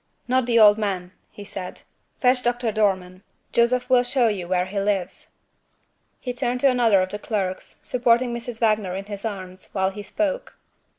"Not 0.27 0.47
the 0.47 0.57
old 0.59 0.79
man," 0.79 1.11
he 1.29 1.45
said. 1.45 1.81
"Fetch 2.19 2.41
Doctor 2.41 2.71
Dormann. 2.71 3.21
Joseph 3.51 3.87
will 3.87 4.01
show 4.01 4.29
you 4.29 4.47
where 4.47 4.65
he 4.65 4.79
lives." 4.79 5.33
He 6.19 6.33
turned 6.33 6.59
to 6.61 6.71
another 6.71 7.03
of 7.03 7.11
the 7.11 7.19
clerks, 7.19 7.79
supporting 7.83 8.33
Mrs. 8.33 8.61
Wagner 8.61 8.95
in 8.95 9.05
his 9.05 9.25
arms 9.25 9.69
while 9.73 9.91
he 9.91 10.01
spoke. 10.01 10.55